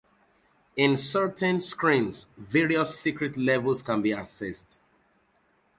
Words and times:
In 0.75 0.97
certain 0.97 1.61
screens 1.61 2.27
various 2.35 2.99
secret 2.99 3.37
levels 3.37 3.83
can 3.83 4.01
be 4.01 4.09
accessed. 4.09 4.79